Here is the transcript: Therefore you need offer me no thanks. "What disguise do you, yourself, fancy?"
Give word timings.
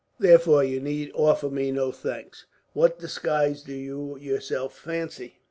Therefore 0.19 0.63
you 0.63 0.79
need 0.79 1.11
offer 1.13 1.47
me 1.47 1.69
no 1.71 1.91
thanks. 1.91 2.47
"What 2.73 2.97
disguise 2.97 3.61
do 3.61 3.75
you, 3.75 4.17
yourself, 4.17 4.75
fancy?" 4.75 5.35